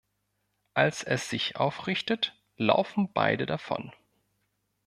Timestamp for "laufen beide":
2.57-3.45